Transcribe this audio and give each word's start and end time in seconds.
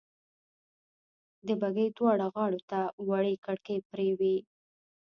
د 1.47 1.47
بګۍ 1.61 1.87
دواړو 1.97 2.27
غاړو 2.35 2.59
ته 2.69 2.79
وړې 3.07 3.35
کړکۍ 3.45 3.77
پرې 3.89 4.09
وې. 4.19 4.37